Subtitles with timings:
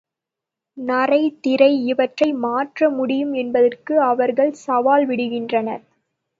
[0.77, 5.83] நரை திரை இவற்றை மாற்ற முடியும் என்பதற்கு அவர்கள் சவால் விடுகின்றனர்.